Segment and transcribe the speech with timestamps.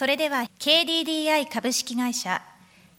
[0.00, 2.40] それでは KDDI 株式会社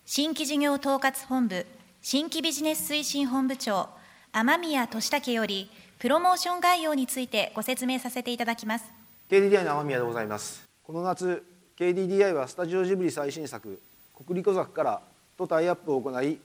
[0.06, 1.66] 新規事業統括本部
[2.04, 3.90] 新規ビジネス推進本部長
[4.32, 8.86] 雨宮俊武よりプロモーション概要についてご説明させていただきます。
[9.32, 10.64] KDDI の雨宮でございます。
[10.86, 11.44] この夏
[11.76, 13.82] KDDI はスタジオジブリ最新作
[14.28, 15.02] 「国立小坂」から
[15.40, 16.40] とタイアップを行い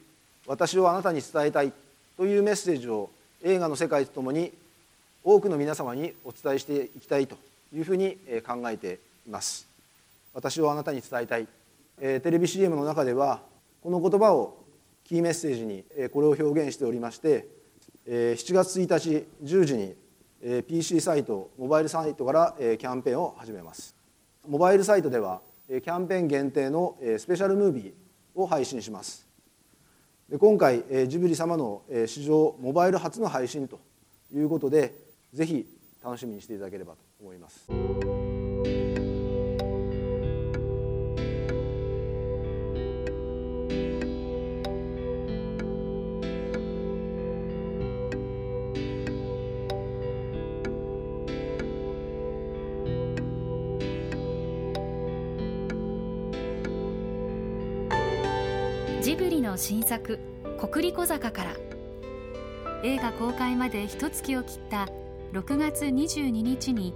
[0.46, 1.72] 私をあなたに伝えたい
[2.16, 3.10] というメッセージを
[3.42, 4.54] 映画の世界とともに
[5.22, 7.36] 多くの皆様にお伝えしていきたいと
[7.74, 9.75] いうふうに考えています。
[10.36, 11.48] 私をあなたに伝えたい。
[11.98, 13.40] えテレビ CM の中では
[13.82, 14.66] この言葉を
[15.02, 17.48] キーメッセージにえこれを表現しておりまして
[18.04, 19.96] え7月1日10時に
[20.42, 23.96] え PC サイトモバイルサイトからえキャンペーンを始めます。
[24.46, 27.92] モバイルサイトではえキャンペーン限定のえスペシャルムービー
[28.34, 29.26] を配信します。
[30.28, 33.80] で今回えジブリ様の史上モバイル初の配信と
[34.34, 34.92] いうことで
[35.32, 35.66] ぜひ
[36.04, 38.45] 楽しみにしていただければと思います。
[59.56, 60.18] の新作
[60.60, 61.56] 「国立小坂」から。
[62.82, 64.86] 映画公開まで一月を切った
[65.32, 66.92] 6月22日に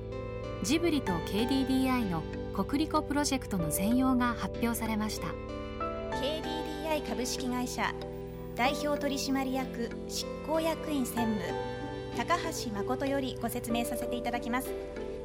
[0.63, 2.23] ジブリと KDDI の
[2.53, 5.29] 国立コプロジェクトの全容が発表されました。
[6.19, 7.95] KDDI 株式会社
[8.57, 11.41] 代表取締役執行役員専務
[12.15, 14.71] 高橋誠よりご説明させていただきます。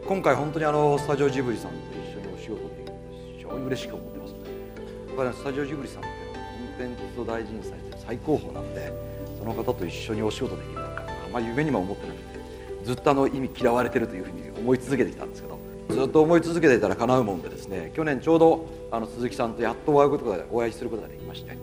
[0.07, 2.93] 今回本当にあのスタジオジブリさんと一緒にお仕事できる
[3.35, 4.33] 非常に嬉しく思ってます。
[4.33, 6.14] ね、スタジオジブリさん
[6.75, 8.91] ってコンテンツを大事にされて最高峰なんで
[9.39, 12.25] その方と一緒にお仕事できるなんかあんま夢にも思ってなくて
[12.83, 15.59] ずっとあの意味嫌われてるというふうに思い続けてきたんですけど
[15.89, 21.57] ずっと思い続けていたら叶うもんでですね去年ちょうどあの鈴木さんとやっとお会うことがお会いすることができまして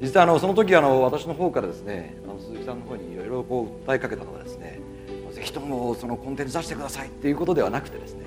[0.00, 4.80] 実はあのその時あの私の方からですねあの鈴木さんの方にいろいろこう訴えかけたのがですね
[5.32, 8.23] ぜひともそのコンテンツ出してくださいっていうことではなくてですね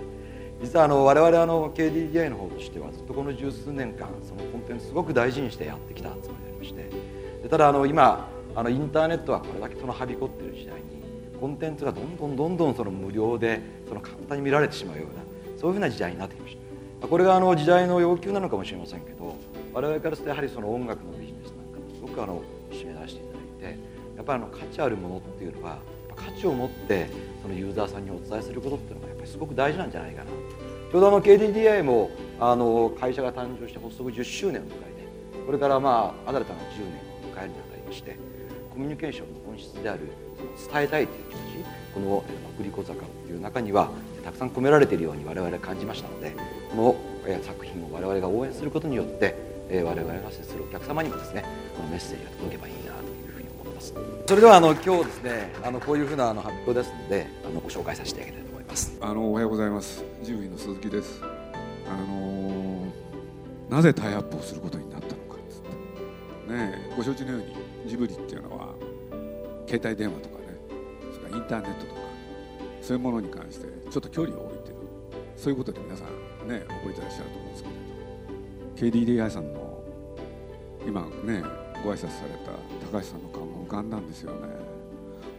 [0.62, 6.90] 実はあの我々あの KDDI の方としてはずっとこの十数年間そのコンテンツすごく大事にしてやってきたつもりでありまして
[7.44, 10.84] でただあの今あのインターネットはこれだけそのはびこっている時代に
[11.40, 16.57] コンテンツがどんどんどんどんその無料でその簡単に見られてしまうようなそういうふうな時代になってきまし
[17.01, 17.07] た。
[17.07, 19.35] これがあの時代の要求なのかもしれませんけど
[19.72, 22.41] 我々からするとやはりその音楽のビジネスなんかもすごくあの
[22.72, 23.79] 締め出していただいて
[24.16, 25.78] やっぱりあの価値あるものっていうのは
[26.16, 27.07] 価値を持って
[27.44, 30.31] そのユーザーさんにお伝えすることっていうのがやっぱりすごく大事なんじゃないかな
[30.92, 32.09] ちょうどあの KDDI も
[32.40, 38.18] あの会社が誕生して発足10周年を迎えてこれからまあ新たな10年を迎えるにあたりまして
[38.70, 40.00] コミュニケーションの本質である
[40.72, 42.24] 伝えたいという気持ちこの
[42.58, 43.90] 「国立小坂」っていう中には
[44.24, 46.31] たくさん込められているように我々は感じましたので
[46.70, 46.96] この
[47.42, 49.36] 作品を我々が応援することによって
[49.69, 51.44] 我々が接するお客様にもですね
[51.75, 53.94] このメッセージが届けばいいなというふうに思います。
[54.25, 58.47] それではあの今日ですねあのこういうふうなあの発表ですのであのご紹介させてあげたいと思い
[58.78, 60.04] ますあのおはようございます。
[60.22, 61.20] ジブリの鈴木です。
[61.24, 62.86] あの
[63.70, 65.38] なぜタイアップをすることになったのか
[66.48, 67.56] ねご承知のように
[67.88, 68.76] ジブリっていうのは
[69.66, 70.44] 携帯電話とかね。
[71.12, 72.02] それからインターネットとか。
[72.84, 74.76] そういうものに関してちょっと距離を置いてる。
[75.36, 76.04] そういうことで皆さ
[76.46, 78.96] んね覚えてらっしゃると思うんですけど。
[78.96, 79.84] KDDI さんの
[80.86, 81.44] 今ね
[81.84, 82.52] ご挨拶された
[82.92, 84.50] 高橋さんの顔が浮かんだんですよね。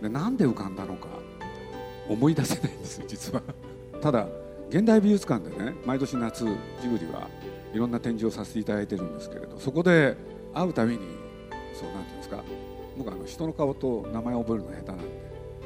[0.02, 1.27] でなんで浮かんだのか。
[2.08, 3.42] 思い出せないんです実は。
[4.00, 4.26] ただ
[4.70, 7.28] 現代美術館でね毎年夏ジブリは
[7.72, 10.16] いろんな展示をさせていただいてるんですけれどそこで
[10.54, 11.00] 会うたびに
[11.74, 12.44] そうなんていうんですか
[12.96, 15.04] 僕あの人の顔と名前を覚えるの下手なんで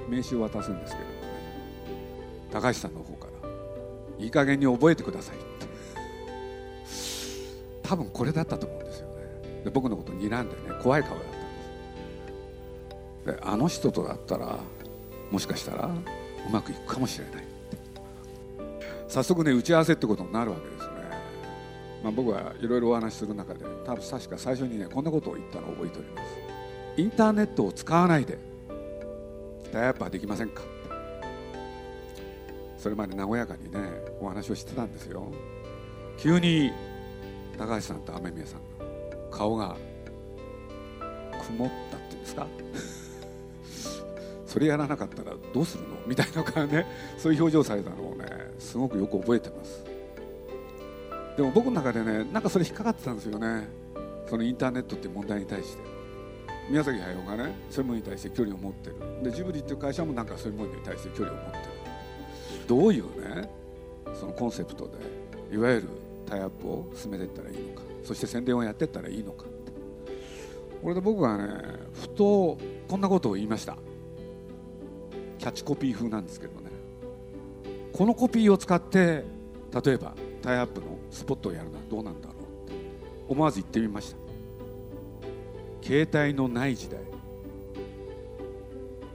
[0.08, 1.19] 名刺を渡すんですけれどね
[2.52, 3.48] 高橋さんの方から
[4.25, 5.52] 「いい加減に覚えてください」って。
[7.92, 9.14] 多分これだったと思うんですよね。
[9.64, 13.38] で僕のこと睨んでね怖い顔だったんです。
[13.38, 14.58] であの人とだったら
[15.31, 15.91] もしかしたら
[16.48, 17.44] うまくいくかもしれない。
[19.08, 20.93] 早速ね打ち合わせってことになるわけですね、
[22.02, 26.28] まあ、僕はいろいろお話しする中で多分確か最初にねこんなことを言ったのを覚えております。
[26.96, 28.38] インターネットを使わないで
[29.70, 30.62] タイアップはできませんか？
[32.78, 33.78] それまで和やかにね
[34.20, 35.31] お話をしてたんですよ。
[36.19, 36.72] 急に
[37.58, 38.87] 高橋さんと雨宮さんが
[39.31, 39.76] 顔が
[41.46, 42.46] 曇ったっていうんですか？
[44.52, 45.96] それやらなかったらどうするの？
[46.06, 48.26] みたいな感じねそういう表情されたのをね
[48.58, 49.82] すごくよく覚えてます。
[51.38, 53.66] でも僕の中でねなんかそれ引っかかってたんですよね。
[54.28, 55.93] そのインターネットっていう問題に対して。
[56.70, 58.96] 宮崎駿がねそういうものに対して距離を持ってる。
[59.22, 61.62] でジブリっていう会社もなんかそういうものに対して距離を持ってる。
[62.69, 63.50] どういうね
[64.12, 65.88] そのコンセプトでいわゆる
[66.26, 67.82] タイアップを進めていったらいいのか。
[68.05, 69.44] そして宣伝をやっていったらいいのか
[70.82, 71.48] これで僕はね
[71.94, 72.58] ふと
[72.88, 73.76] こんなことを言いました。
[75.43, 76.71] キャッチコピー風なんですけどね。
[77.93, 79.25] このコピーを使って
[79.85, 82.77] 例えばタイアップのスポットをやるのはどうなんだろうって
[83.29, 84.17] 思わず言ってみました。
[85.85, 87.00] 携帯のない時代。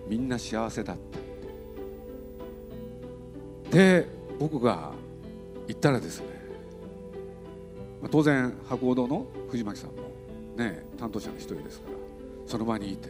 [0.10, 0.98] みんな幸せだっ
[3.66, 3.72] た。
[3.72, 4.06] で
[4.38, 4.92] 僕が
[5.66, 6.28] 言ったらですね。
[8.12, 10.12] 当然博報堂の藤巻さんも
[10.58, 11.96] ね担当者の一人ですから
[12.46, 13.08] その場にいて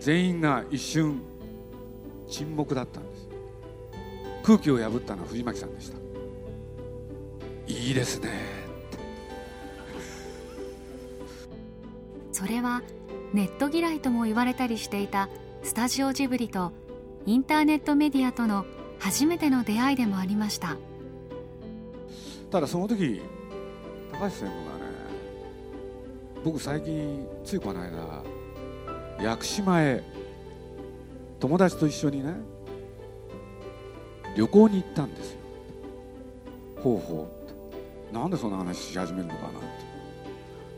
[0.00, 1.22] 全員が一瞬
[2.34, 3.28] 沈黙だったんです。
[4.42, 5.96] 空気を破ったのは藤巻さんでした。
[7.68, 8.30] いいですね。
[12.32, 12.82] それは
[13.32, 15.28] ネット嫌いとも言われたりしていた
[15.62, 16.72] スタジオジブリと
[17.24, 18.66] インターネットメディアとの
[18.98, 20.76] 初めての出会いでもありました。
[22.50, 23.22] ただその時
[24.10, 24.92] 高橋専務がね
[26.44, 28.24] 僕最近ついこの間
[29.22, 30.02] 屋久島へ
[31.44, 32.32] 友達と一緒にね
[34.34, 35.38] 旅行に行ったんですよ。
[36.80, 37.50] ほうほう。
[37.50, 39.58] ってなんでそんな話し始めるのかなって。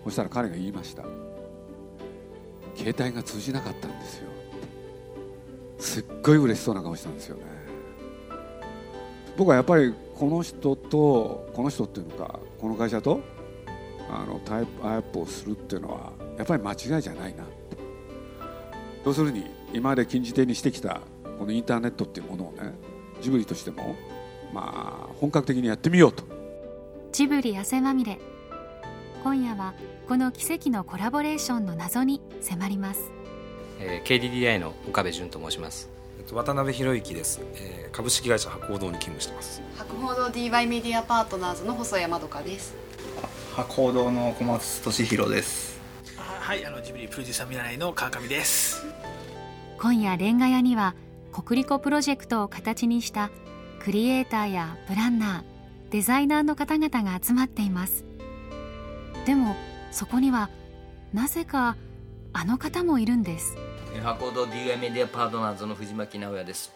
[0.02, 1.04] そしたら彼が言いました。
[2.74, 4.28] 携帯が通じなかったんですよ。
[5.78, 7.42] すっごい嬉しそうな顔したんですよね。
[9.36, 13.20] 僕はやっぱりこの人とこの人っていうのかこの会社と
[14.10, 17.44] あのタイプアップをするっていうのはやっぱり間違いじゃないな
[19.04, 21.00] 要するに今まで禁じ手にしてきた
[21.38, 22.72] このインターネットっていうものをね
[23.20, 23.96] ジブリとしても
[24.52, 26.24] まあ本格的にやってみようと。
[27.12, 28.18] ジブリ汗まみれ。
[29.22, 29.74] 今夜は
[30.08, 33.10] この奇跡のコラボレーションの謎に迫ります、
[33.80, 35.90] えー、KDDI の岡部淳と申します。
[36.32, 39.62] 渡辺博之です、えー、株式会社博報堂に勤務してます。
[39.76, 42.74] 博報堂 DY メディアパートナーズの細山どかです。
[43.54, 45.76] 博報堂の小松俊弘です。
[46.46, 48.86] はいあのジブリプロデューサー見習いの川上です
[49.78, 50.94] 今夜レンガ屋には
[51.32, 53.30] 国立プロジェクトを形にした
[53.80, 58.04] クリエイターやプランナーデザイナーの方々が集まっています。
[59.26, 59.54] でも
[59.92, 60.50] そこには
[61.12, 61.76] なぜか
[62.32, 63.56] あの方もいるんです。
[64.02, 66.72] 箱堂 DI メディアパートナーズの藤巻直也です。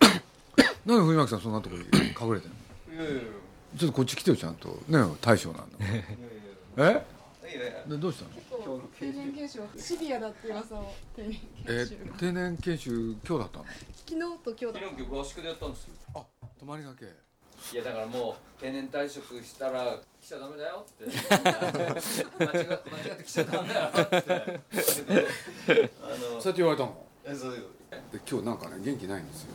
[0.86, 3.14] なんで藤巻さんそんなところに隠れてる
[3.74, 3.78] の？
[3.78, 4.68] ちょっとこっち来てよちゃんと。
[4.88, 5.76] ね大将なんだ
[6.78, 7.04] え？
[7.86, 8.51] でどうしたの？
[8.98, 10.92] 定年研修はシビアだって噂を。
[11.16, 11.96] 定年研修。
[12.04, 13.64] え定年研修今日だったの？
[13.64, 15.04] 昨日と今日だ。
[15.10, 15.94] 合宿でやったんですよ。
[16.14, 16.24] あ
[16.58, 17.04] 泊まりがけ。
[17.04, 21.04] いやだからもう定年退職したら来ちゃダメだよって。
[22.44, 22.64] 間違間違
[23.14, 25.90] って来ちゃダメだよって。
[26.02, 27.06] あの そうやって言われたの？
[27.24, 27.66] えそういう
[28.10, 29.50] で今日なんかね元気ないんですよ。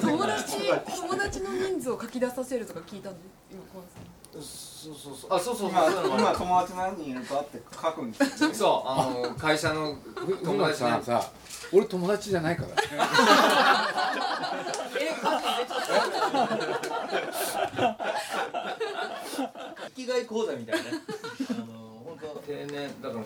[0.00, 0.56] 友達
[0.96, 3.18] 友達の人数を書き出させるとか聞いたんで
[3.50, 3.86] 今小松
[4.42, 5.34] そうそうそう。
[5.34, 5.86] あそうそう今
[6.18, 7.20] 今友達何人いる。
[7.22, 9.96] かって書くんですよそうあの会社の
[10.44, 11.30] 友達さんさ
[11.72, 12.68] 俺友達じゃないから。
[19.86, 20.82] 生きがい講座みたいな。
[20.84, 20.90] ね
[21.50, 21.64] あの
[22.04, 23.24] 本当定年だから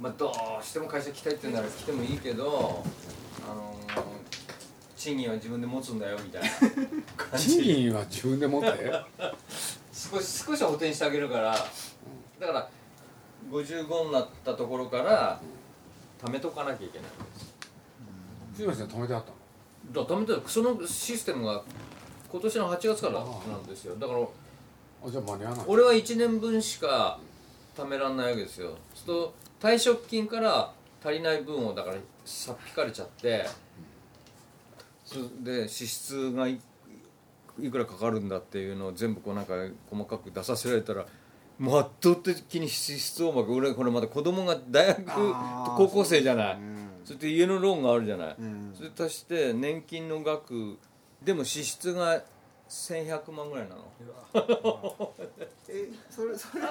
[0.00, 2.82] まあどうしても会社来たいって言うなら来てもいいけど
[3.50, 3.74] あの
[4.96, 8.92] 賃金は自分で持つんだよみたいな賃金は自分で持って？
[10.10, 11.54] 少し少しは補填してあげるから
[12.40, 12.68] だから
[13.50, 15.40] 55になったところから
[16.22, 17.56] 貯めとかなきゃいけないんです。
[18.54, 20.06] 藤巻さん貯めてあったの？
[20.06, 21.62] だ貯めてそのシステムが
[22.30, 23.96] 今年の8月からなんですよ。
[23.96, 25.64] だからあじゃあ間に合わない。
[25.68, 27.18] 俺は1年分しか
[27.76, 28.70] 貯めらんないわけですよ。
[28.70, 33.46] そうすると退職金から足りない分をだからさっ引かれちゃって
[35.42, 36.60] で支出がい
[37.62, 39.54] いくらかかるんだっていうのを全部こうなんか
[39.88, 41.06] 細かく出させられたら
[41.58, 45.04] もう圧倒的に支出をまく俺これまだ子供が大学
[45.76, 46.58] 高校生じゃない、
[47.04, 48.36] それで家のローンがあるじゃない、
[48.74, 50.78] それ足して年金の額
[51.22, 52.22] でも支出が
[52.68, 55.12] 1100万ぐらいなの。
[55.68, 56.62] えそれそれ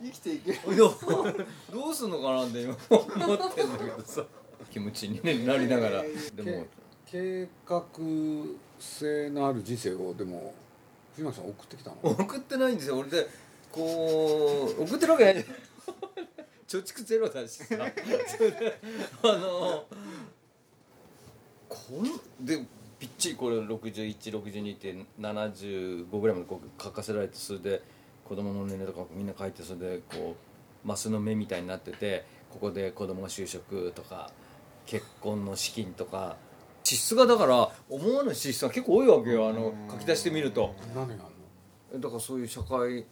[0.00, 0.58] 生きていける？
[0.76, 4.24] どうすんのかなって今思ってんだけどさ。
[4.70, 6.02] 気持ちに、ね、なりながら。
[6.34, 6.66] でも
[7.04, 7.82] 計画
[8.82, 10.54] 性のある人生をでも
[11.14, 11.96] 藤巻さん送ってきたの？
[12.02, 12.98] 送ってないんですよ。
[12.98, 13.26] 俺で
[13.70, 15.34] こう送ってるわけない。
[16.68, 17.64] 貯蓄ゼロだしさ。
[19.24, 19.84] あの
[21.68, 22.04] こん
[22.44, 22.64] で
[22.98, 27.82] ぴっちりこれ6162って75ぐらいまでこう書かせられてそれで
[28.24, 30.36] 子供の年齢とかみんな書いてそれでこ
[30.84, 34.30] うマスの目みたいになっててここで子供が就職とか
[34.86, 36.36] 結婚の資金とか
[36.82, 40.74] 支出がだから思わぬ支出が結構多いわけよあの書き出してみると。
[40.94, 41.14] 何がある
[41.94, 42.00] の？
[42.00, 43.04] だからそういう社会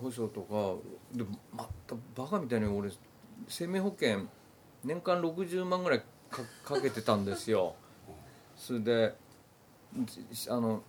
[0.00, 0.74] 保障とか
[1.12, 2.90] でまたバカみたいに俺
[3.48, 4.20] 生命保険
[4.84, 7.74] 年間60万ぐらいかかけてたんですよ。
[8.56, 9.14] それで
[10.30, 10.82] じあの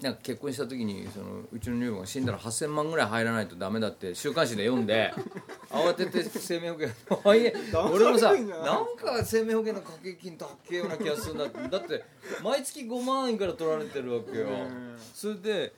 [0.00, 5.12] なんか結婚した時にそのうちの女房が死んだら8,000万ぐらい入らないとダメだって週刊誌で読んで
[5.70, 6.90] 慌てて生命保険
[7.24, 7.54] はいえ
[7.92, 11.68] 俺もさなんか生命保険の掛け金高えような気がするんだって。
[11.68, 12.04] だって
[12.42, 14.48] 毎月5万円から取られてるわけよ。
[15.14, 15.72] それで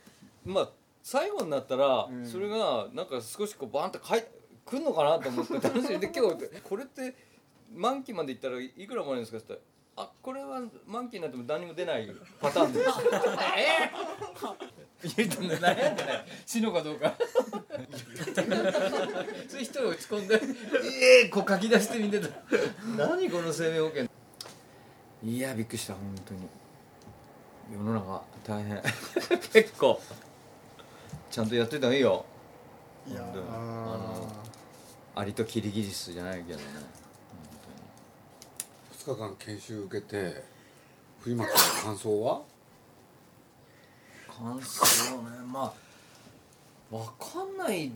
[0.45, 0.71] まあ
[1.03, 4.25] 最後になったらそれがなんか少しこうバーンとかい
[4.65, 7.15] くんのかなと思って楽しいで今日これって
[7.75, 12.11] 満期までいったらいくらもらえるんですかって言ったらあこれは満期になっても何も出ない
[12.41, 12.89] パターンです。
[13.57, 16.25] えー、言うとんだ悩んでない。
[16.45, 17.15] 死のかどうか。
[19.49, 20.35] そういう人が落ち込んで。
[20.35, 22.29] ええー、こう書き出してみてた。
[22.97, 24.09] 何この生命保険。
[25.23, 26.49] いやびっくりした本当に。
[27.73, 28.83] 世の中大変。
[29.53, 30.01] 結構。
[31.31, 32.25] ちゃんとやってた方がいいよ。
[33.07, 34.33] いやあの
[35.15, 36.65] アリとキリギリスじゃないけどね
[39.07, 40.43] 2日間研修受けて
[41.21, 42.41] 藤巻さんの感想は？
[44.35, 45.73] 感想ねま
[46.91, 47.93] あわかんない。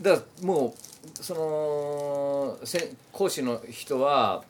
[0.00, 4.44] だからもうそのせ講師の人は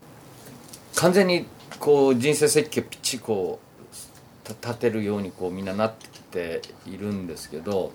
[0.95, 1.47] 完全に
[1.81, 7.93] こう人生設計ピッチリこうた立てるようにこうみんななってきているんですけど。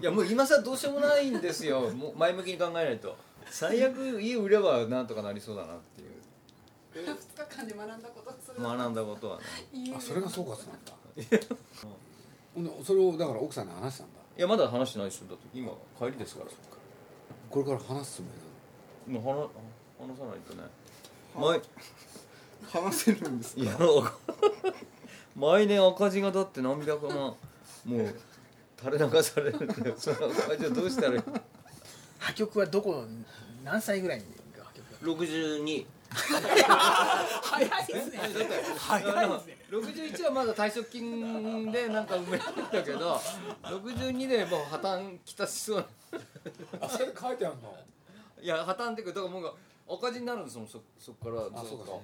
[0.00, 1.82] いやもう今さどうしようもないんですよ。
[1.92, 3.16] もう前向きに考えないと。
[3.48, 6.08] 最悪家売ればなんとかなりそうだなっていう
[6.94, 9.94] 2日間で学んだことそれ学んだことはね。
[9.96, 10.92] あそれが総括なんだ。
[12.54, 14.20] ほんでそれをだから奥さんに話したんだ。
[14.36, 16.50] いやまだ話してないでしょだって今帰りですから。
[17.50, 18.28] これから話すつも
[19.08, 19.22] りなの。
[19.22, 19.50] も
[20.00, 20.62] う話話さないとね。
[21.34, 21.60] 前
[22.84, 23.62] 話せるんですか？
[23.62, 23.78] いや
[25.34, 27.36] 毎年赤字がだって何百万も
[27.88, 28.14] う
[28.78, 31.22] 垂れ流されるんだよその赤字はどうしたらいい？
[32.18, 33.06] 破局はどこの
[33.64, 34.24] 何歳ぐらいに
[34.56, 38.18] が破局62早いですね。
[38.78, 39.56] 早いですね。
[39.70, 43.20] 61はまだ退職金でなんか埋めるんだけど
[43.62, 45.86] 62でもう破綻きたしそう。
[46.80, 47.74] あそれ書いてあるの？
[48.42, 49.54] いや破綻っていうかだからもう
[49.94, 52.02] 赤字になるんですもんそそこからずっと。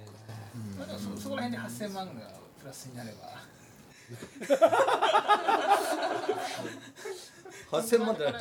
[0.79, 2.13] まあでもそそこら辺で8000万が
[2.61, 3.17] プラスになれば。
[7.71, 8.39] 8000万ってなって。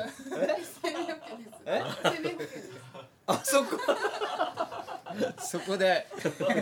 [1.66, 1.84] え？
[3.30, 3.78] あそこ
[5.40, 6.08] そこで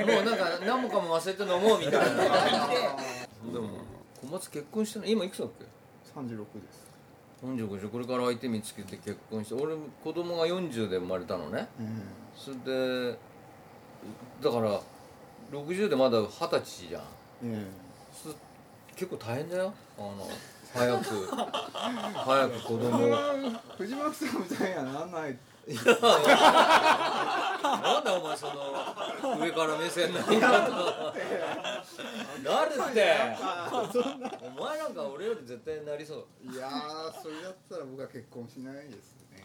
[0.08, 2.00] もうなんか何もかも忘れて飲もうみたいな。
[2.00, 2.76] 感じ
[3.52, 3.70] ででも
[4.22, 5.12] 小松結婚してない？
[5.12, 5.66] 今いくつだっけ
[6.20, 6.86] ？36です。
[7.46, 11.68] 45でこれから相手見つけて結婚して俺子供が40で生まれたのね、
[12.36, 12.56] それ
[13.12, 13.18] で
[14.42, 14.80] だから
[15.52, 17.04] 60でまだ二十歳じゃん、
[17.44, 17.66] え
[18.14, 18.30] す
[18.96, 19.74] 結構大変だよ。
[19.98, 20.28] あの
[20.74, 21.06] 早く。
[22.16, 23.16] 早く子供を。
[23.78, 25.82] 藤巻さんみたいにはなんないな
[28.00, 28.54] んだお前その
[29.40, 30.60] 上から目線の言い方な
[32.66, 33.06] るって
[34.44, 36.70] お前なんか俺より絶対なりそういや
[37.22, 38.82] それだったら僕は結婚しないで。
[38.92, 39.44] すね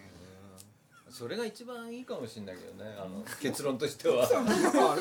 [1.08, 4.30] それが一番いいかもしれないけどねあの結論としては悪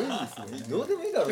[0.01, 0.57] いで。
[0.57, 0.95] すねどうで。
[0.95, 1.31] もいいだろう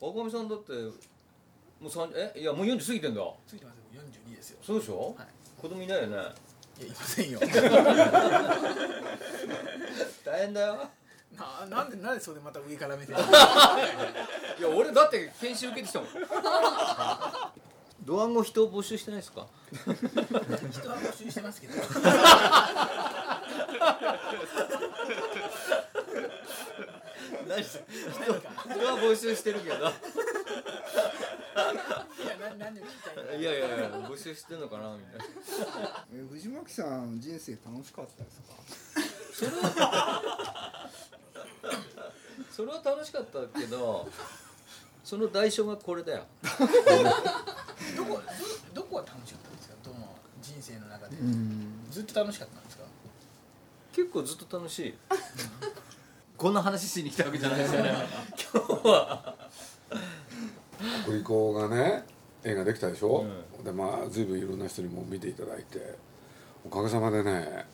[0.00, 0.72] 赤上さんだって
[1.80, 3.76] もう三えいやもう40過ぎてんだついてます
[4.36, 4.58] ですよ。
[4.62, 5.26] そうでしょ、はい。
[5.60, 6.16] 子供いないよね？
[6.78, 7.40] いやいませんよ。
[10.24, 10.88] 大変だよ。
[11.36, 16.08] ななんでなんでそれでまた上から目線 いや俺だって研修受けてきたもん。
[18.02, 19.46] ドワンゴ人を募集してないですか？
[20.70, 21.74] 人は募集してますけど。
[27.48, 27.78] 何人
[28.84, 29.92] は募集してるけど
[31.56, 35.24] いやいいやいやいや募集してんのかなみたいな。
[36.14, 38.54] え藤巻さん人生楽しかったですか？
[39.32, 40.90] それは
[42.50, 44.08] それは楽しかったけど
[45.04, 46.24] その代償がこれだよ。
[47.96, 48.20] どこ
[48.74, 49.74] どどこが楽しかったんですか？
[49.84, 51.16] どの人生の中で？
[51.16, 51.86] うん。
[51.90, 52.84] ずっと楽しかったんですか？
[53.92, 54.94] 結構ずっと楽しい。
[56.36, 57.94] こんな話しに来たわけじゃないですよね。
[58.52, 59.34] 今日は
[61.04, 62.04] 国子がね
[62.44, 63.26] 映画できたでしょ、
[63.64, 65.96] でまあ随分いろんな人にも見ていただいて
[66.64, 67.66] おかげさまでね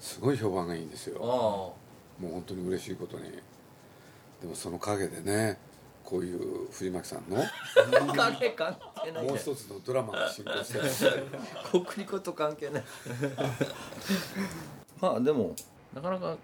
[0.00, 1.20] すごい評判がいいんですよ。
[1.20, 1.76] も
[2.22, 3.24] う本当に嬉しいことに。
[4.40, 5.58] でもその陰でね
[6.04, 7.36] こういう藤巻さんの
[8.14, 9.26] 影関係ない。
[9.26, 11.10] もう一つのドラマが進行して。
[11.10, 11.26] る
[11.70, 12.84] 国立と関係ない。
[15.00, 15.54] まあでも
[15.94, 16.36] なかなか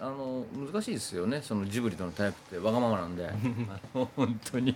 [0.00, 1.42] あの難しいですよね。
[1.42, 3.30] そのジブリとのタイプってわがままなんで。
[3.92, 4.74] 本当に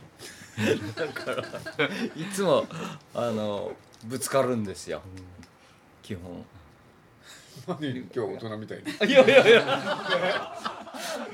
[0.97, 1.43] だから
[2.17, 2.67] いつも
[3.15, 3.73] あの
[4.05, 5.03] ぶつかるんですよ。
[6.03, 6.45] 基本。
[7.67, 8.85] 何今日大人みたいに？
[9.11, 9.63] いやいやいや。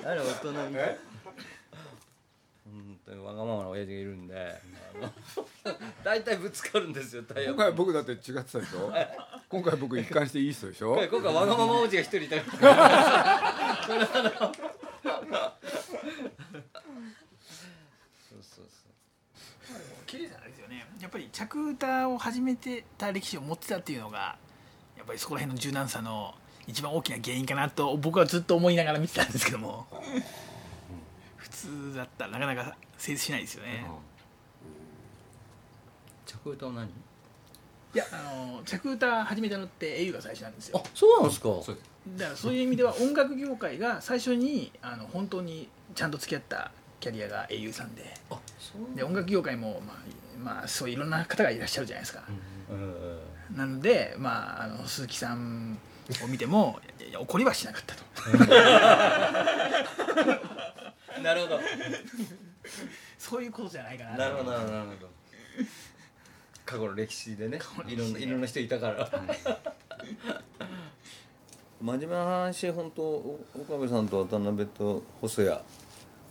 [0.04, 0.98] あれ大人みたい？
[2.64, 4.60] 本当にわがままな親父がいるんで
[6.04, 8.92] 大体ぶつかるんですよタイヤ今回僕だって違ってたでしょ？
[9.48, 10.96] 今回僕一貫していい人でしょ？
[11.10, 12.44] 今回わがまま王子が一人いたそう
[18.42, 18.64] そう
[20.12, 20.84] ケリーさんあれですよね。
[21.00, 24.36] やっぱり着歌を始めてた歴史を持ってたっていうのが
[24.98, 26.34] やっぱりそこら辺の柔軟さの
[26.66, 29.86] 一番大きな原因かなと僕はずっと思いながら見てたんですけども。
[31.36, 33.86] 普通だったらなかなか成立しないですよね、
[36.26, 36.86] 着歌は何？
[36.88, 36.90] い
[37.94, 40.82] やあの着歌始めたのって au が最初なんですよ。
[40.84, 41.48] あそうなんですか？
[42.18, 46.70] だからそういう意味では音楽業界が最初にあの本当にちゃんと付き合った
[47.02, 48.04] キャリアが au さんで。
[48.94, 49.96] で音楽業界も、まあ
[50.38, 52.22] まあ、そういろんな方がいらっしゃるじゃないですか、
[53.54, 55.78] なので、まあ、あの鈴木さん
[56.24, 58.04] を見てもいや怒りはしなかったと。
[61.22, 61.60] なるほど。
[63.18, 64.72] そういうことじゃないかななるほどなるほど。
[64.72, 65.10] なるほど
[66.64, 67.48] 過去の歴史で。
[67.48, 69.10] ねいろんないろんな人いたから。
[71.82, 73.02] 真面目な話本当
[73.60, 75.58] 岡部さんと渡辺と細谷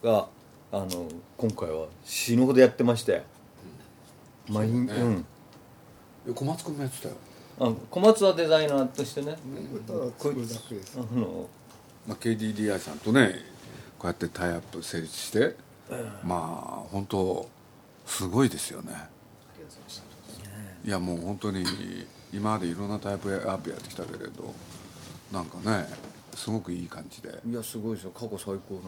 [0.01, 0.29] が
[0.71, 3.23] あの今回は死ぬほどやってまして。
[4.47, 4.93] まあいいね。
[4.93, 6.33] うん。
[6.33, 7.15] 小松君もやってたよ。
[7.59, 9.37] あ小松はデザイナーとしてね。
[9.85, 10.97] ただ作るだけです。
[10.97, 11.49] あの
[12.07, 13.35] まあ、KDDI さんとね
[13.99, 15.55] こうやってタイアップ成立して、
[16.23, 17.47] まあ本当
[18.05, 18.93] すごいですよね。
[20.83, 21.63] いやもう本当に
[22.33, 24.53] 今までいろんなタイプアップやってきたけれど
[25.31, 25.85] なんかね
[26.33, 27.29] すごくいい感じで。
[27.45, 28.11] いやすごいですよ。
[28.11, 28.81] 過去最高の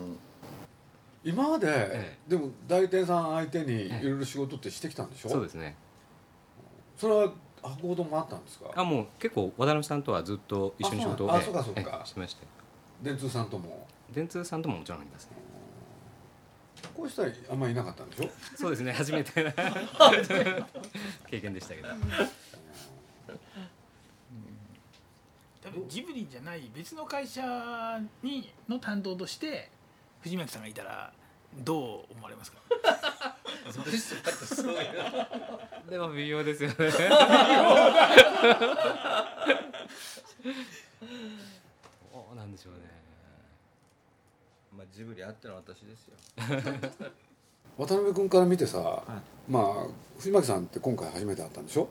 [1.24, 5.76] 今まで、えでも代理店さん相手にいろいろ仕事ってしてきたんでしょ、そうですね。
[6.98, 8.70] それは博報堂もあったんですか？
[8.76, 11.98] あもう結構渡辺さんとはずっと一緒に仕事をあええそうあそうかそうか。
[12.00, 12.46] ええしてまして。
[13.02, 13.88] 電通さんとも？
[14.14, 15.32] 電通さんとももちろんありますね。
[16.94, 18.30] こうしたらあんまりいなかったんでしょ？
[18.58, 18.92] そうですね。
[18.94, 19.32] 初めて。
[21.30, 21.88] 経験でしたけど。
[25.64, 27.42] 多分ジブリじゃない別の会社
[28.22, 29.72] にの担当として
[30.24, 31.12] 藤巻さんがいたら
[31.60, 32.58] どう思われますか？
[35.90, 36.76] でも微妙ですよね。
[42.12, 42.80] どうなんでしょうね。
[44.78, 46.16] まあジブリあっての私ですよ。
[47.78, 49.04] 渡辺君から見てさ、
[49.50, 51.90] まあ藤巻さんって今回初めて会ったんでしょ、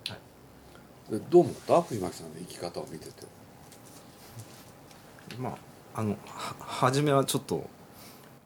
[1.10, 1.82] でどう思った？
[1.82, 3.26] 藤巻さんの生き方を見てて。
[5.38, 5.50] ま
[5.94, 7.68] ああのは初めはちょっと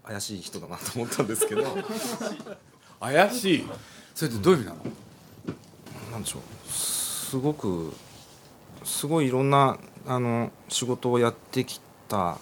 [0.07, 1.65] 怪しい人だなと思ったんですけど。
[3.01, 3.69] 怪しい。
[4.15, 6.13] それってどういう意味なの？
[6.13, 6.73] なんでしょう。
[6.73, 7.93] すごく
[8.85, 12.39] すごいいろんなあの仕事をやってきた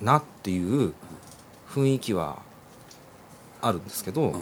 [0.00, 0.94] なっていう
[1.68, 2.38] 雰囲気は
[3.60, 4.34] あるんですけど、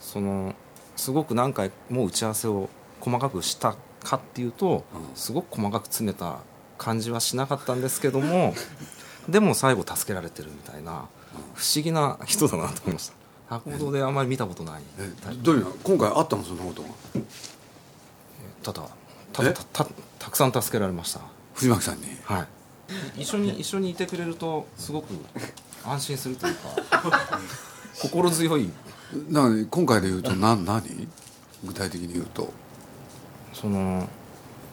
[0.00, 0.54] その
[0.96, 2.68] すごく何回も打ち合わせを
[3.00, 4.84] 細かくしたかっていうと、
[5.14, 6.40] すごく細かく詰めた
[6.76, 8.54] 感じはしなかったんですけども
[9.28, 11.06] でも最後助けられてるみたいな
[11.54, 13.14] 不思議な人だなと思いました。
[13.48, 14.82] 博報堂であんまり見たことない。
[14.98, 15.10] え
[15.42, 16.42] どういうの今回あったの？
[16.42, 16.88] そんなことが
[18.62, 18.88] ただ
[19.32, 19.86] ただたた
[20.18, 21.20] たくさん助けられました。
[21.54, 22.06] 藤巻さんに？
[22.24, 22.46] は
[23.16, 23.22] い。
[23.22, 25.06] 一緒に一緒にいてくれるとすごく
[25.84, 26.54] 安心するという
[26.90, 27.10] か
[28.00, 28.70] 心強い。
[29.28, 31.08] な今回で言うと何何？
[31.64, 32.52] 具体的に言うと。
[33.52, 34.08] その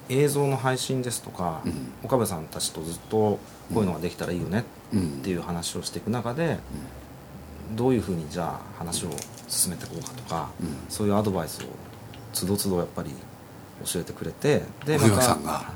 [0.07, 1.61] 映像の配信ですとか、
[2.03, 3.37] 岡部さんたちとずっと
[3.73, 6.59] こういうのができたらいいよねっていう話をしていく中で、
[7.75, 9.09] どういうふうにじゃあ話を
[9.47, 10.49] 進めていこうかとか、
[10.89, 11.65] そういうアドバイスを
[12.33, 13.11] つどつどやっぱり
[13.85, 15.71] 教えてくれてで藤巻さんが。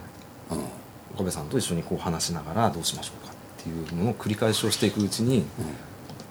[1.16, 5.46] 岡部さんと一緒にこう話しながらどうしましょうかっていうのを繰り返しをしていくうちに、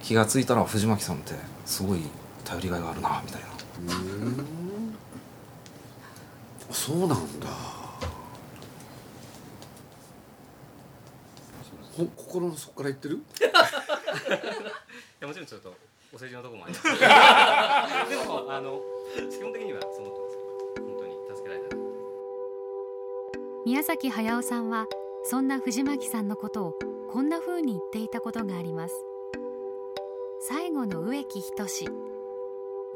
[0.03, 2.01] 気が付いたら藤巻さんってすごい
[2.44, 3.46] 頼りがいがあるなみたいな。
[6.72, 7.16] そうなんだ
[12.07, 13.17] ほ心の底から言ってる？
[13.17, 13.19] い
[15.21, 15.75] やもちろんちょっと
[16.15, 16.85] お世辞のところもあります。
[18.11, 18.81] でもあの
[19.31, 20.37] 基本的にはそう思ってます。
[20.81, 21.77] 本当に助けられた。
[23.65, 24.87] 宮崎駿さんは
[25.25, 26.75] そんな藤巻さんのことを
[27.12, 28.95] こんな風に言っていたことがあります。
[30.49, 31.65] 最後の植木仁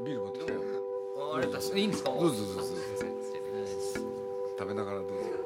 [0.04, 0.60] ビール持ってきたよ
[1.32, 1.78] あありがとうございます。
[1.78, 2.76] いいんですかどうぞどうぞ
[4.58, 5.45] 食べながらどうぞ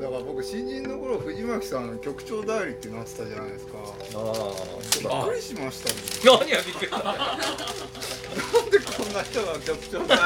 [0.00, 3.72] だから僕新人の頃藤巻さん局長代理ってなってたじゃないですか。
[3.84, 5.84] ああびっくりしまし
[6.24, 6.40] たもん。
[6.40, 10.18] 何がびっくりしたなんでこんな人が局長代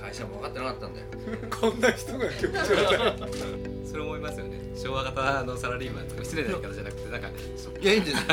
[0.00, 1.06] 会社も分かってなかったんだよ。
[1.12, 3.86] 理 こんな人が局長代理。
[3.86, 4.62] それ思いますよね。
[4.74, 8.16] 昭和型のサラリーマンとか失礼な言い方じゃなくてなんかいやいいんです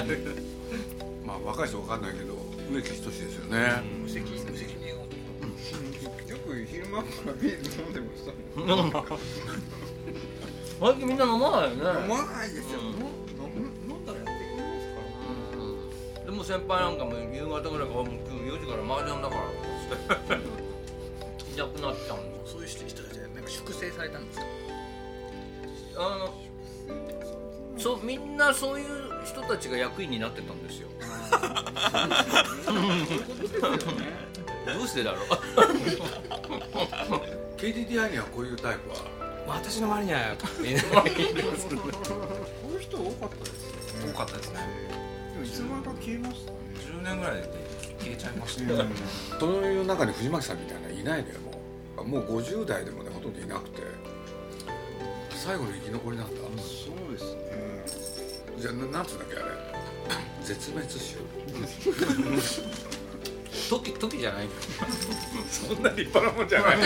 [1.25, 2.33] まあ若い人わかんないけど
[2.71, 4.88] 植木仁ですよね、無責任無責任
[6.99, 8.31] よく昼間からビール飲んでました。
[8.59, 8.65] も
[9.15, 9.19] ん
[10.79, 12.01] 最近みんな飲まないよね。
[12.03, 12.97] 飲まないですよ、飲む
[13.89, 14.99] 飲んだらやっていけますか
[16.19, 16.25] ら。
[16.25, 19.41] でも先輩なんかも夕方ぐらいから「もう今日4時から麻雀だから」
[20.39, 24.45] いなくなっちゃうんですそういう人たちはなんか粛清されたんですか？
[25.97, 26.33] あの
[27.77, 28.85] そうみんなそういう
[29.25, 30.87] 人たちが役員になってたんですよ
[34.73, 35.27] どうしてだろう？
[37.59, 38.95] KDDI にはこういうタイプは？
[39.47, 41.11] 私の周りにはみんなこうい
[42.77, 43.71] う人多かったですよ
[44.05, 44.59] ね多かったですね。
[45.33, 46.57] でもいつの間にか消えましたね。
[46.79, 47.49] 10年ぐらいで
[47.99, 48.69] 消えちゃいましたね、
[49.39, 51.51] そういう中に藤巻さんみたいなのいないのよも
[52.03, 52.07] う。
[52.07, 53.81] もう50代でもねほとんどいなくて。
[55.31, 56.33] 最後の生き残りなんだ。
[56.35, 56.41] そ
[56.93, 57.85] うですね。
[58.59, 59.45] じゃあななんつうんだっけあれ？
[60.43, 60.99] 絶滅種？
[63.69, 64.47] 時時じゃない。
[65.49, 66.77] そんな立派なもんじゃない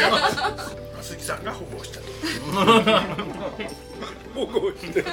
[1.01, 2.05] 鈴木さんが保護したと。
[4.35, 5.05] 保護して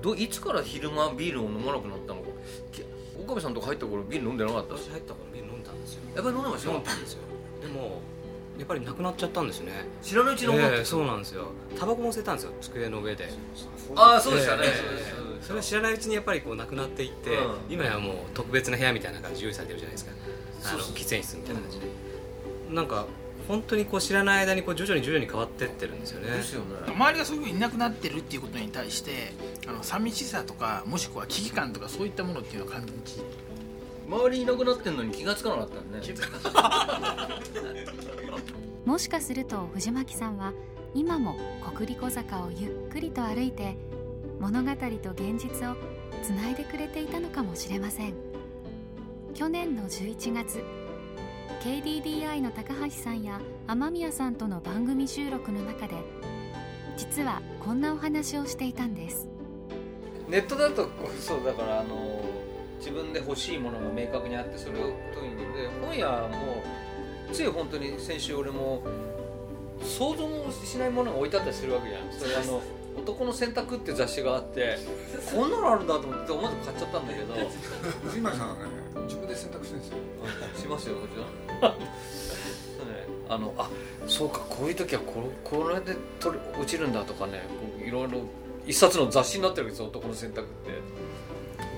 [0.00, 2.28] どいつから昼間ビールを飲まなくなったのか。
[2.72, 2.82] き
[3.22, 4.74] 岡部さんとか入った頃ビール飲んでなかった？
[4.74, 6.02] 私入った頃ビール飲んだんですよ。
[6.16, 6.70] やっぱり飲んでました？
[6.72, 7.18] 飲んだんですよ。
[7.60, 8.00] でも
[8.58, 9.72] やっぱりなくなっちゃったんですね。
[10.02, 11.52] 知らないうちに飲んだってええそうなんですよ。
[11.78, 12.52] タバコも捨てたんですよ。
[12.60, 13.28] 机の上で。
[13.96, 14.66] ああそうでしたね、え
[15.28, 17.56] えそれは知らないうちにやっぱりこうなくなっていって、うん。
[17.68, 20.12] 今やもう特別な部屋みたいな感じ用意されてるじゃないですか。
[20.94, 21.86] 喫煙室みたいな感じで、
[22.70, 23.06] なんか
[23.48, 26.28] 本当にこう知らない間にこう徐々に徐々に変わってってるんですよね。
[26.28, 26.66] ですよね。
[26.86, 29.32] 周りがそういうふうにいなくなってるっていうことに対して
[29.66, 32.92] あの寂しさとかもしくは危機感とかそういったものっていうのを感じ
[34.08, 36.00] 周りいなくなってんのに気がつかなかったんね。
[38.84, 40.52] もしかすると藤巻さんは
[40.94, 41.36] 今も
[41.74, 43.76] 国立小坂をゆっくりと歩いて
[44.42, 45.76] 物語と現実を
[46.20, 48.14] つないでくれていたのかもしれません。
[49.34, 50.60] 去年の11月
[51.62, 55.94] KDDI の高橋さんや雨宮さんとの番組収録の中で
[56.96, 59.28] 実はこんなお話をしていたんです。
[60.28, 60.88] ネットだと
[61.20, 62.20] そうだからあの
[62.80, 66.64] 自分で欲しいものが明確にあってそれを取りにで本屋も
[67.32, 68.82] つい本当に先週俺も
[69.84, 72.12] 想像もしないものが置いてあったりするわけじゃん。
[72.12, 72.60] それあの
[72.96, 74.78] 「男の選択」って雑誌があって
[75.34, 77.34] こんなのあるんだと思って思わず買っちゃったんだけど。
[78.04, 78.60] 藤巻さんはね
[79.04, 79.96] 自分で選択してるんですよ。
[80.62, 81.78] しますよもちろん。
[81.78, 81.86] ね
[83.28, 83.70] あのあ
[84.06, 88.20] そうかこういう時はこれこれで取れ落ちるんだとかねこういろいろ
[88.66, 91.02] 一冊の雑誌になってるわけですよ男の選択って。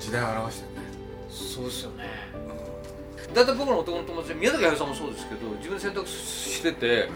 [0.00, 0.88] 時代を表してるね。
[1.30, 2.04] そうですよね。
[3.34, 7.08] 大体僕の男の友達で宮崎駿さんもそうですけど自分で選択してて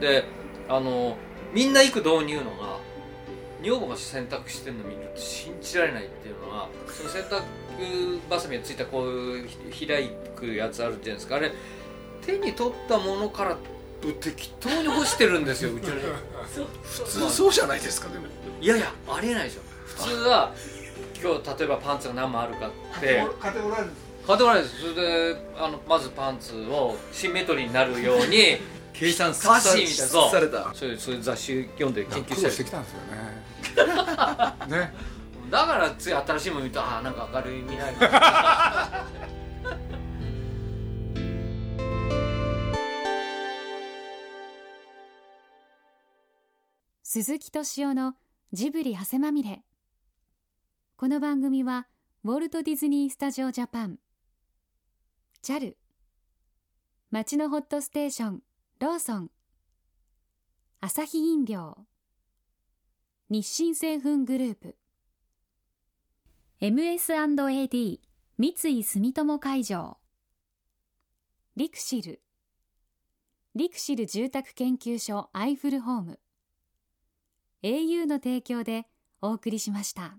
[0.00, 0.24] で
[0.68, 1.16] あの
[1.52, 2.78] みんな行く導入のが
[3.64, 11.36] 女房が選択してるの見ると信じられないっていうのはその洗濯バサミがついたこういうひ開くやつあるじゃないですか。
[11.36, 11.52] あれ
[12.24, 13.56] 手に取ったものから
[14.20, 15.92] 適当に干してるんですようちの
[16.82, 17.30] 普通。
[17.30, 18.26] そうじゃないですかでも。
[18.60, 19.60] いやいやありえないでしょ。
[19.86, 20.52] 普通は
[21.22, 23.26] 今日例えばパンツが何枚あるかって。
[23.40, 24.94] 買っておられるんです買ってもらえるんですそれ
[25.34, 28.58] であのまずパンツをシンメトリーになるように
[28.94, 29.92] 計算歌詞みた。
[29.92, 30.70] いなそうされた。
[30.74, 32.44] そういうそういう雑誌読んで研究苦したり。
[32.44, 33.23] 労してきたんですよね
[34.68, 34.92] ね。
[35.50, 39.04] だからつい新しいもの見るとああなんか明るい未来が
[47.02, 48.14] 鈴木敏夫の
[48.52, 49.62] ジブリ汗まみれ。
[50.96, 51.86] この番組は
[52.24, 53.98] ウォルト・ディズニー・スタジオ・ジャパン。
[55.42, 55.74] JAL
[57.12, 58.42] 町のホットステーション
[58.80, 59.30] ローソン。
[60.80, 61.78] アサヒ飲料
[63.30, 64.76] 日清製粉グループ。
[66.60, 68.00] MS&AD
[68.36, 69.96] 三井住友海上。
[71.56, 72.20] リクシル。
[73.54, 76.20] リクシル住宅研究所アイフルホーム。
[77.62, 78.84] au の提供で
[79.22, 80.18] お送りしました。